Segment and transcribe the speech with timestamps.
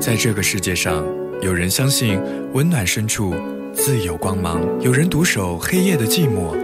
[0.00, 1.04] 在这个世界上，
[1.42, 2.20] 有人相信
[2.52, 3.34] 温暖深处
[3.74, 6.54] 自有光芒，有人独守黑夜的寂寞，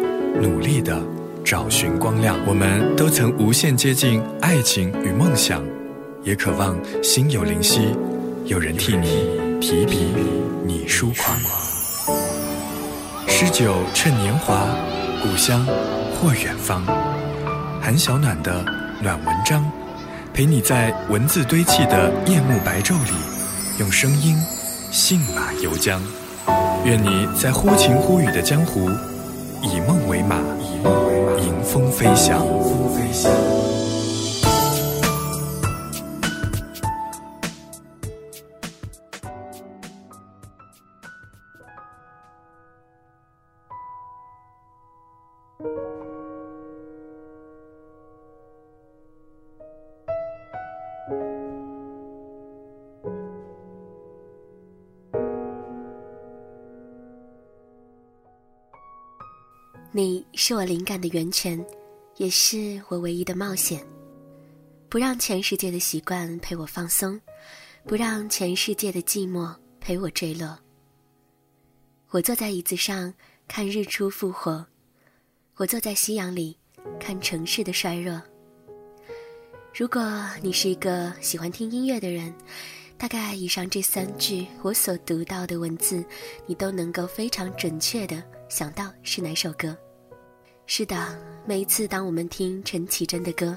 [0.40, 1.02] 努力的
[1.44, 2.38] 找寻光亮。
[2.46, 5.62] 我们都曾无限接近爱情与梦想，
[6.22, 7.88] 也渴望心有灵犀，
[8.44, 9.28] 有人替你
[9.60, 10.06] 提笔，
[10.64, 11.36] 你疏狂。
[13.26, 14.64] 诗酒趁年华，
[15.22, 15.66] 故乡
[16.16, 16.84] 或远方。
[17.82, 18.64] 韩小暖的
[19.02, 19.70] 暖文章，
[20.34, 23.12] 陪你在文字堆砌的夜幕白昼里，
[23.78, 24.36] 用声音
[24.90, 26.00] 信马由缰。
[26.84, 28.90] 愿你在忽晴忽雨的江湖，
[29.62, 30.34] 以梦为马，
[31.40, 32.44] 迎风飞翔。
[59.96, 61.64] 你是我灵感的源泉，
[62.16, 63.86] 也是我唯一的冒险。
[64.88, 67.20] 不让全世界的习惯陪我放松，
[67.84, 70.58] 不让全世界的寂寞陪我坠落。
[72.10, 73.12] 我坐在椅子上
[73.46, 74.66] 看日出复活，
[75.56, 76.58] 我坐在夕阳里
[76.98, 78.20] 看城市的衰弱。
[79.76, 80.00] 如果
[80.40, 82.32] 你是一个喜欢听音乐的人，
[82.96, 86.04] 大概以上这三句我所读到的文字，
[86.46, 89.76] 你都能够非常准确的想到是哪首歌。
[90.64, 93.56] 是的，每一次当我们听陈绮贞的歌，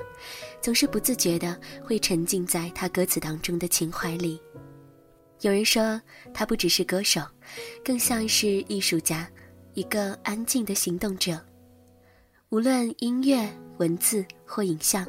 [0.60, 4.42] 总是不自觉的会沉浸在她歌词当中的情怀里。
[5.42, 6.02] 有人说，
[6.34, 7.22] 她不只是歌手，
[7.86, 9.30] 更像是艺术家，
[9.76, 11.40] 一个安静的行动者。
[12.50, 15.06] 无论音乐、文字或影像，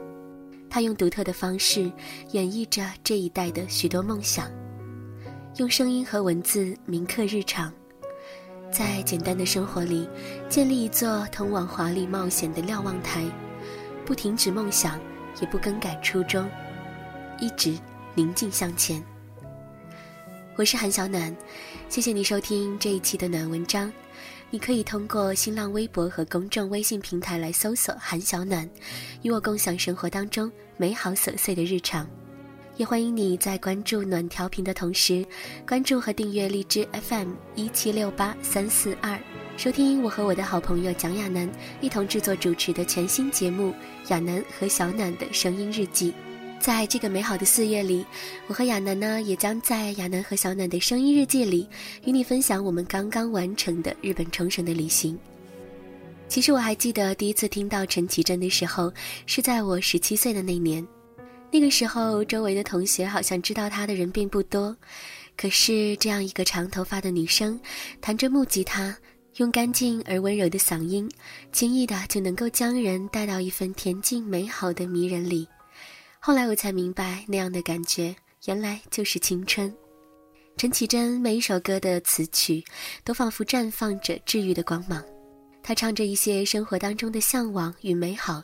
[0.70, 1.90] 他用独特的方式
[2.32, 4.50] 演绎着这一代的许多梦想，
[5.56, 7.72] 用声音和文字铭刻日常。
[8.70, 10.08] 在简单的生活里，
[10.48, 13.24] 建立一座通往华丽冒险的瞭望台，
[14.04, 15.00] 不停止梦想，
[15.40, 16.46] 也不更改初衷，
[17.40, 17.74] 一直
[18.14, 19.02] 宁静向前。
[20.56, 21.34] 我是韩小暖，
[21.88, 23.90] 谢谢你收听这一期的暖文章。
[24.50, 28.68] 你可以通过新浪微博和公众微信平台来搜索“韩小暖”，
[29.20, 32.08] 与我共享生活当中美好琐碎的日常。
[32.78, 35.26] 也欢迎你在关注暖调频的同时，
[35.66, 39.18] 关注和订阅荔枝 FM 一七六八三四二，
[39.58, 41.50] 收听我和我的好朋友蒋亚楠
[41.82, 43.70] 一同制作主持的全新节目
[44.08, 46.12] 《亚楠和小暖的声音日记》。
[46.60, 48.04] 在这个美好的四月里，
[48.46, 51.66] 我和亚楠呢，也将在亚楠和小暖的声音日记里，
[52.04, 55.18] 与你分享我们刚刚完成的日本冲绳的旅行。
[56.28, 58.92] 其实我还记得第一次听到陈绮贞的时候，
[59.24, 60.86] 是在我十七岁的那年。
[61.50, 64.76] 那个时候，周围的同学好像知道她的人并不多，
[65.36, 67.58] 可是这样一个长头发的女生，
[68.00, 68.94] 弹着木吉他，
[69.36, 71.08] 用干净而温柔的嗓音，
[71.52, 75.48] 轻易的就能够将人带到一份恬静美好的迷人里。
[76.20, 78.14] 后来我才明白，那样的感觉
[78.46, 79.74] 原来就是青春。
[80.56, 82.64] 陈绮贞每一首歌的词曲，
[83.04, 85.02] 都仿佛绽放着治愈的光芒。
[85.62, 88.42] 她唱着一些生活当中的向往与美好，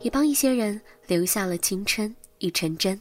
[0.00, 2.14] 也帮一些人留下了青春。
[2.40, 3.00] 与纯真，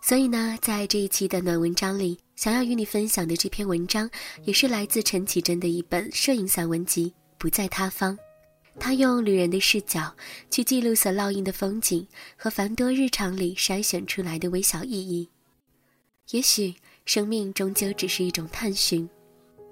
[0.00, 4.08] 所以呢，在这一期的暖文章里，想要与你分享的这篇文章，
[4.44, 8.16] 也是来自陈绮贞的一本摄影散文集《不在他方》。
[8.78, 10.14] 他用旅人的视角
[10.50, 12.06] 去记录所烙印的风景
[12.36, 15.28] 和繁多日常里筛选出来的微小意义。
[16.30, 19.08] 也许生命终究只是一种探寻，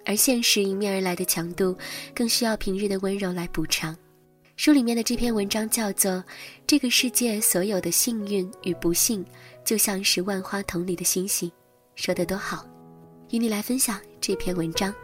[0.04, 1.76] 而现实迎面而来的强度，
[2.15, 3.97] 更需要平日的温柔来补偿。
[4.56, 6.12] 书里面的这篇文章叫做
[6.65, 9.25] 《这个世界所有的幸运与不幸，
[9.65, 11.50] 就像是万花筒里的星星》，
[11.97, 12.65] 说的多好，
[13.31, 14.94] 与你来分享这篇文章。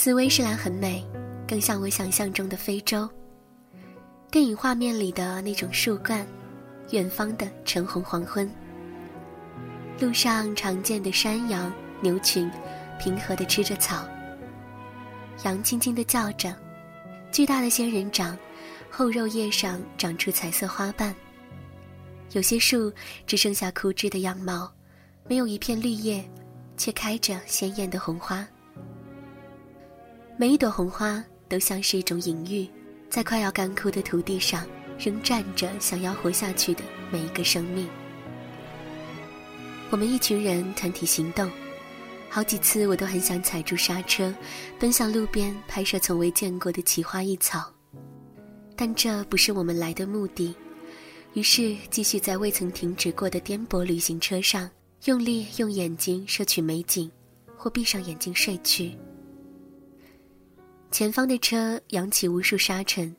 [0.00, 1.04] 斯威士兰很美。
[1.44, 3.10] 更像我想象中的非洲。
[4.30, 6.24] 电影画面里的那种树冠，
[6.90, 8.48] 远方的橙红黄昏。
[9.98, 12.48] 路上常见的山羊、牛群，
[13.00, 14.06] 平和地吃着草。
[15.42, 16.54] 羊轻轻地叫着。
[17.32, 18.38] 巨大的仙人掌，
[18.88, 21.12] 厚肉叶上长出彩色花瓣。
[22.34, 22.92] 有些树
[23.26, 24.72] 只剩下枯枝的样貌，
[25.26, 26.24] 没有一片绿叶，
[26.76, 28.46] 却开着鲜艳的红花。
[30.38, 31.22] 每一朵红花。
[31.48, 32.68] 都像是一种隐喻，
[33.08, 34.66] 在快要干枯的土地上，
[34.98, 37.88] 仍站着想要活下去的每一个生命。
[39.88, 41.50] 我们一群人团体行动，
[42.28, 44.30] 好几次我都很想踩住刹车，
[44.78, 47.72] 奔向路边拍摄从未见过的奇花异草，
[48.76, 50.54] 但这不是我们来的目的。
[51.32, 54.68] 于是继续在未曾停止过的颠簸旅行车上，
[55.06, 57.10] 用力用眼睛摄取美景，
[57.56, 58.94] 或闭上眼睛睡去。
[60.90, 63.14] 前方的车扬起无数沙尘，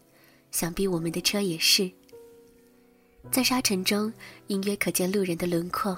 [0.51, 1.89] 想必我们的车也是。
[3.31, 4.11] 在沙尘中，
[4.47, 5.97] 隐约可见路人的轮廓，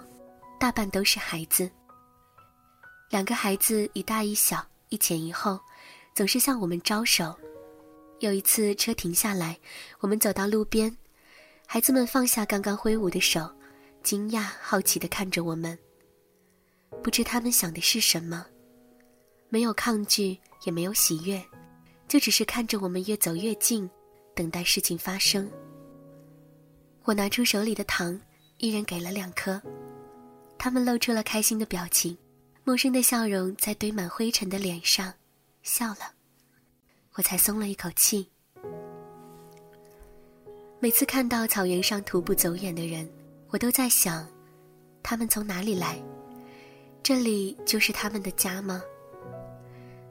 [0.59, 1.69] 大半都是孩子。
[3.09, 5.59] 两个孩子一大一小，一前一后，
[6.13, 7.33] 总是向我们招手。
[8.19, 9.57] 有一次车停下来，
[10.00, 10.95] 我们走到路边。
[11.65, 13.50] 孩子们放下刚刚挥舞的手，
[14.03, 15.77] 惊讶好奇地看着我们。
[17.01, 18.45] 不知他们想的是什么，
[19.47, 21.41] 没有抗拒，也没有喜悦，
[22.12, 23.90] 就只是看着我们越走越近，
[24.36, 25.50] 等待事情发生。
[27.06, 28.19] 我拿出手里的糖，
[28.58, 29.62] 一人给了两颗，
[30.58, 32.18] 他们露出了开心的表情，
[32.66, 35.13] 陌生的笑容在堆满灰尘的脸上，
[35.63, 36.12] 笑了，
[37.13, 38.30] 我才松了一口气。
[40.81, 43.10] 每次看到草原上徒步走远的人，
[43.52, 44.28] 我都在想，
[45.02, 45.98] 他们从哪里来？
[47.02, 48.84] 这里就是他们的家吗？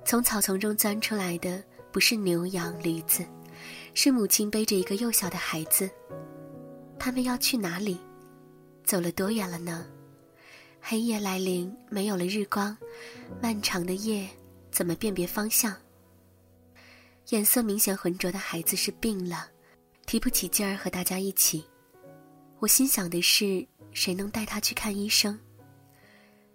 [0.02, 3.24] 从草丛中钻出来的不是牛羊驴子，
[3.94, 5.90] 是母亲背着一个幼小的孩子。
[6.98, 7.98] 他们要去哪里？
[8.84, 9.86] 走了多远了呢？
[10.80, 12.76] 黑夜来临，没有了日光，
[13.40, 14.28] 漫长的夜，
[14.70, 15.76] 怎么辨别方向？
[17.28, 19.48] 眼色明显浑浊的孩子是病了。
[20.06, 21.64] 提不起劲儿和大家一起，
[22.58, 25.38] 我心想的是，谁能带他去看医生？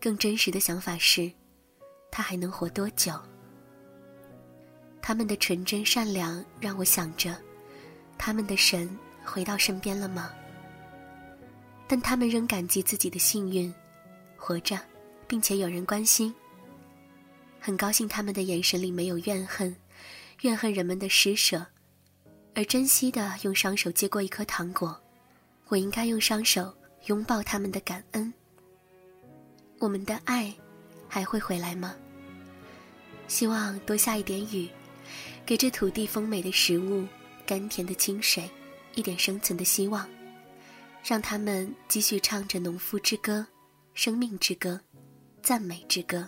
[0.02, 1.32] 更真实的想法是，
[2.12, 3.14] 他还能活多久？
[5.08, 7.38] 他们的纯真善良让我想着，
[8.18, 8.90] 他们的神
[9.24, 10.32] 回到身边了吗？
[11.88, 13.72] 但他们仍感激自己的幸运，
[14.36, 14.80] 活着，
[15.28, 16.34] 并且有人关心。
[17.60, 19.76] 很高兴他们的眼神里没有怨恨，
[20.42, 21.64] 怨恨人们的施舍。
[22.56, 25.00] 而珍惜的用双手接过一颗糖果，
[25.68, 26.76] 我应该用双手
[27.06, 28.34] 拥抱他们的感恩。
[29.78, 30.52] 我们的爱
[31.08, 31.94] 还会回来吗？
[33.28, 34.68] 希望多下一点雨，
[35.46, 37.06] 给这土地丰美的食物、
[37.46, 38.50] 甘甜的清水，
[38.94, 40.08] 一点生存的希望，
[41.04, 43.46] 让他们继续唱着农夫之歌、
[43.94, 44.80] 生命之歌、
[45.42, 46.28] 赞美之歌。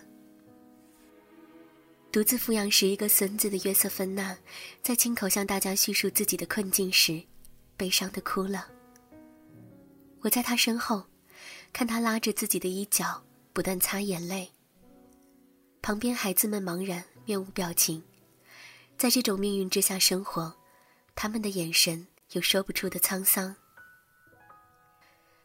[2.12, 4.35] 独自抚养十一个孙子的约瑟芬娜，
[4.81, 7.21] 在亲口向大家叙述自己的困境时，
[7.75, 8.68] 悲伤的哭了。
[10.21, 11.03] 我在他身后，
[11.71, 14.50] 看他拉着自己的衣角，不断擦眼泪。
[15.81, 18.01] 旁边孩子们茫然，面无表情，
[18.98, 20.52] 在这种命运之下生活，
[21.14, 23.56] 他们的眼神有说不出的沧桑。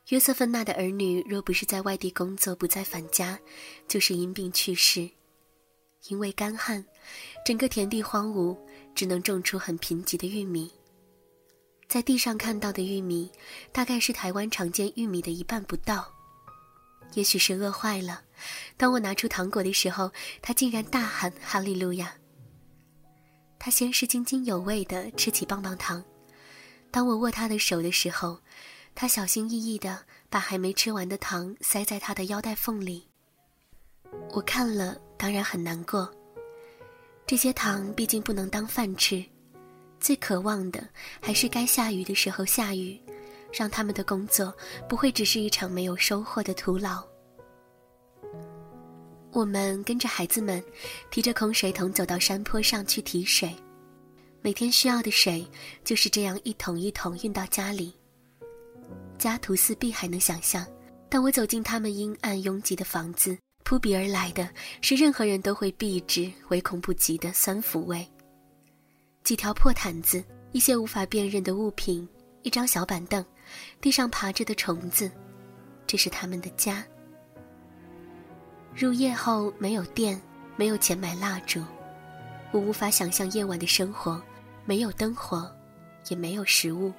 [0.09, 3.39] 约瑟芬娜的儿女若不是在外地工作，不再返家，
[3.87, 5.09] 就是因病去世。
[6.09, 6.83] 因为干旱，
[7.45, 8.57] 整个田地荒芜，
[8.95, 10.73] 只能种出很贫瘠的玉米。
[11.87, 13.31] 在地上看到的玉米，
[13.71, 16.11] 大概是台湾常见玉米的一半不到。
[17.13, 18.23] 也许是饿坏了，
[18.79, 20.11] 当我拿出糖果的时候，
[20.41, 22.15] 他竟然大喊哈利路亚。
[23.64, 26.03] 他先是津津有味地吃起棒棒糖，
[26.91, 28.41] 当我握他的手的时候，
[28.93, 33.06] 他小心翼翼地把还没吃完的糖塞在他的腰带缝里。
[34.32, 34.98] 我看了。
[35.17, 36.13] 当然很难过。
[37.25, 39.25] 这些糖毕竟不能当饭吃，
[40.01, 40.84] 最渴望的
[41.20, 43.01] 还是该下雨的时候下雨，
[43.53, 44.53] 让他们的工作
[44.89, 47.12] 不会只是一场没有收获的徒劳。
[49.32, 50.62] 我们跟着孩子们，
[51.10, 53.51] 提着空水桶走到山坡上去提水，
[54.43, 55.46] 每天需要的水
[55.82, 57.94] 就是这样一桶一桶运到家里。
[59.19, 60.67] 家徒四壁还能想象，
[61.08, 63.36] 当我走进他们阴暗拥挤的房子。
[63.65, 64.46] 扑鼻而来的
[64.82, 68.06] 是任何人都会避之唯恐不及的酸腐味。
[69.24, 72.06] 几条破毯子，一些无法辨认的物品，
[72.43, 73.24] 一张小板凳，
[73.81, 75.10] 地上爬着的虫子，
[75.86, 76.84] 这是他们的家。
[78.74, 80.20] 入夜后没有电，
[80.56, 81.62] 没有钱买蜡烛，
[82.50, 84.20] 我无法想象夜晚的生活，
[84.64, 85.50] 没有灯火，
[86.08, 86.93] 也没有食物。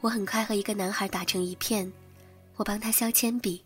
[0.00, 1.90] 我很快和一个男孩打成一片，
[2.56, 3.64] 我帮他削铅笔。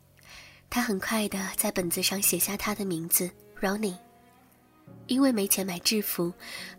[0.70, 3.96] 他很快的在本子上写下他的名字 Ronnie，
[5.06, 6.32] 因为没钱买制服，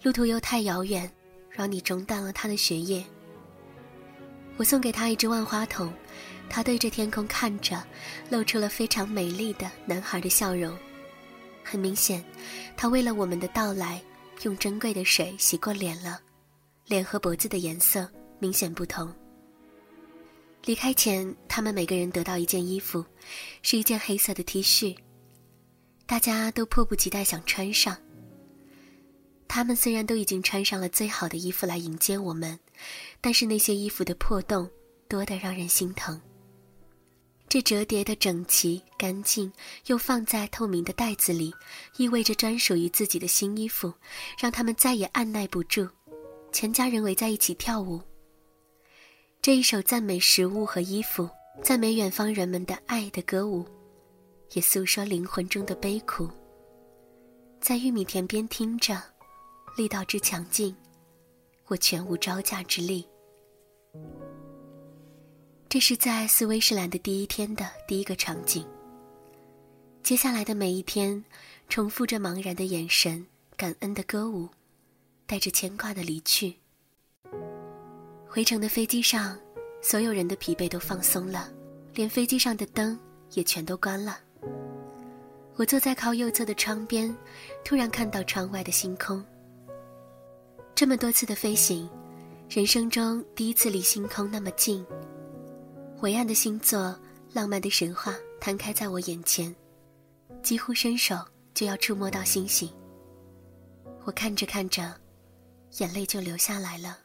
[0.04, 1.12] 路途又太遥远
[1.56, 3.04] ，Ronnie 中断了他的学业。
[4.58, 5.92] 我送给他一只万花筒，
[6.50, 7.82] 他对着天空看着，
[8.30, 10.76] 露出了非常美丽的男孩的笑容。
[11.64, 12.24] 很明显，
[12.76, 14.02] 他为了我们的到来，
[14.42, 16.20] 用珍贵的水洗过脸了，
[16.88, 19.14] 脸和脖子的颜色明显不同。
[20.66, 23.06] 离开前，他们每个人得到一件衣服，
[23.62, 24.98] 是一件黑色的 T 恤。
[26.06, 27.96] 大家都迫不及待想穿上。
[29.48, 32.60] 他们虽然都已经穿上了最好的衣服来迎接我们，
[33.22, 34.70] 但是那些衣服的破洞
[35.08, 36.20] 多得让人心疼。
[37.50, 39.52] 这折叠的整齐、干净，
[39.88, 41.52] 又放在透明的袋子里，
[41.98, 43.92] 意味着专属于自己的新衣服，
[44.40, 45.90] 让他们再也按耐不住，
[46.52, 48.00] 全家人围在一起跳舞。
[49.42, 51.28] 这一首赞美食物和衣服、
[51.64, 53.66] 赞美远方人们的爱的歌舞，
[54.54, 56.30] 也诉说灵魂中的悲苦。
[57.60, 59.02] 在玉米田边听着。
[59.78, 60.76] 力道之强劲，
[61.68, 63.08] 我全无招架之力。
[65.70, 68.66] 这是在斯威士兰的第一天的第一个场景。
[70.02, 71.24] 接下来的每一天，
[71.70, 73.24] 重复着茫然的眼神、
[73.56, 74.50] 感恩的歌舞，
[75.28, 76.56] 带着牵挂的离去。
[78.28, 79.38] 回程的飞机上，
[79.80, 81.48] 所有人的疲惫都放松了，
[81.94, 83.00] 连飞机上的灯
[83.34, 84.18] 也全都关了。
[85.56, 87.16] 我坐在靠右侧的窗边，
[87.64, 89.24] 突然看到窗外的星空。
[90.74, 91.88] 这么多次的飞行，
[92.50, 94.84] 人生中第一次离星空那么近。
[96.02, 96.98] 伟岸的星座，
[97.34, 99.54] 浪漫的神话摊开在我眼前，
[100.42, 101.18] 几乎伸手
[101.54, 102.72] 就要触摸到星星。
[104.06, 104.96] 我看着看着，
[105.80, 106.98] 眼泪就流下来了。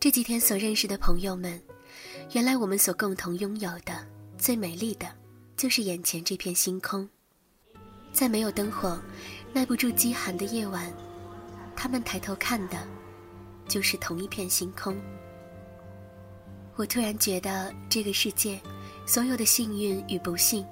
[0.00, 1.62] 这几天所认识的朋友们，
[2.32, 4.04] 原来我们所共同拥有的
[4.36, 5.06] 最美丽的，
[5.56, 7.08] 就是眼前这片星空。
[8.12, 9.00] 在没有灯火、
[9.52, 10.92] 耐不住饥寒的夜晚。
[11.76, 12.76] 他们抬头看的，
[13.68, 15.00] 就是同一片星空。
[16.80, 18.58] 我突然觉得，这个世界，
[19.04, 20.64] 所有的幸运与不幸，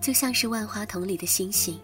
[0.00, 1.78] 就像是万花筒里的星星。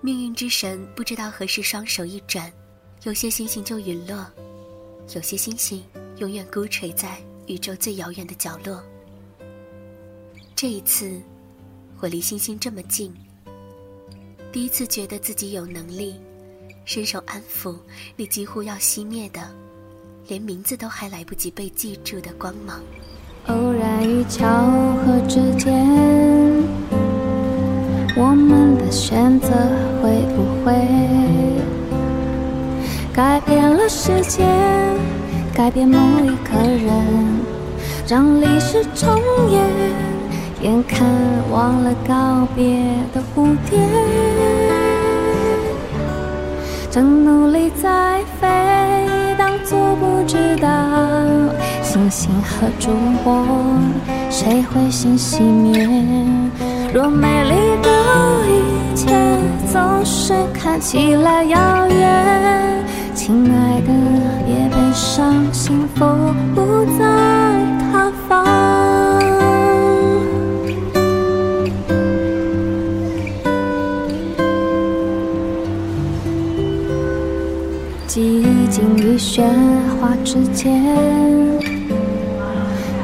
[0.00, 2.52] 命运之神不知道何时双手一转，
[3.02, 4.24] 有些星星就陨落，
[5.16, 5.82] 有些星星
[6.18, 8.80] 永远孤垂在宇宙最遥远的角落。
[10.54, 11.20] 这一次，
[11.98, 13.12] 我离星星这么近，
[14.52, 16.20] 第一次觉得自己有能力。
[16.84, 17.76] 伸手安抚
[18.14, 19.52] 你几乎要熄灭的，
[20.26, 22.80] 连名字都还来不及被记住的光芒。
[23.48, 24.46] 偶然与巧
[25.04, 25.70] 合之间，
[28.16, 29.48] 我们的选择
[30.00, 30.72] 会不会
[33.12, 34.42] 改变了世界，
[35.54, 36.90] 改变某一个人，
[38.08, 39.62] 让历史重演？
[40.62, 41.06] 眼看
[41.50, 42.80] 忘了告别
[43.12, 43.78] 的蝴蝶。
[46.90, 48.48] 正努力在飞，
[49.36, 50.68] 当作不知道。
[51.82, 52.90] 星星和烛
[53.22, 53.44] 火，
[54.30, 55.86] 谁会先熄灭？
[56.92, 57.88] 若美丽的
[58.48, 59.14] 一切
[59.72, 63.92] 总是看起来遥远，亲爱的，
[64.46, 66.04] 别悲伤，幸福
[66.54, 67.04] 不在
[67.92, 68.73] 他方。
[80.24, 80.82] 之间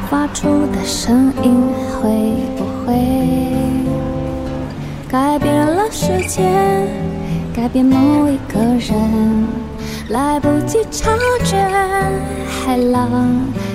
[0.09, 1.55] 发出的声音，
[2.01, 2.09] 会
[2.57, 2.97] 不会
[5.07, 6.89] 改变了时间，
[7.55, 9.47] 改变某一个人？
[10.09, 11.11] 来不及察
[11.45, 11.57] 觉，
[12.65, 13.11] 海浪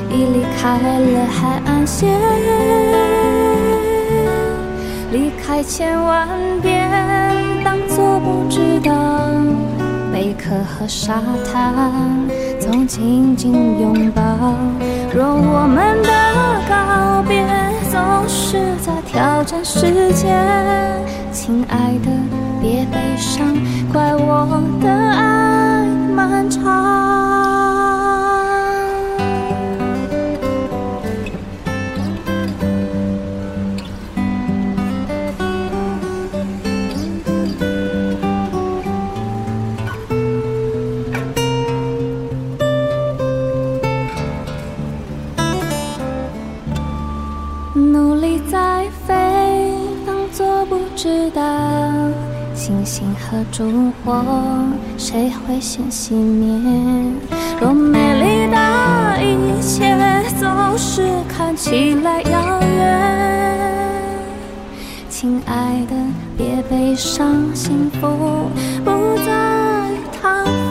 [0.09, 2.19] 已离开了海岸线，
[5.11, 6.27] 离开千万
[6.61, 6.91] 遍，
[7.63, 8.91] 当作不知道。
[10.11, 11.21] 贝壳和沙
[11.51, 11.73] 滩
[12.65, 14.23] 总紧紧拥抱。
[15.13, 16.09] 若我们的
[16.67, 17.45] 告别
[17.91, 20.35] 总是在挑战时间，
[21.31, 22.09] 亲爱的，
[22.59, 23.55] 别悲伤，
[23.93, 24.59] 怪我
[53.35, 54.23] 的烛火，
[54.97, 56.47] 谁会先熄灭？
[57.59, 59.93] 若美丽的一切
[60.39, 64.09] 总是看起来遥远，
[65.09, 65.95] 亲爱的，
[66.37, 68.07] 别悲伤，幸福
[68.85, 69.89] 不在
[70.21, 70.64] 他方。